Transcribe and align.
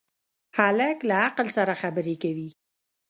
هلک 0.57 0.97
له 1.09 1.15
عقل 1.25 1.47
سره 1.57 1.73
خبرې 1.81 2.15
کوي. 2.23 2.49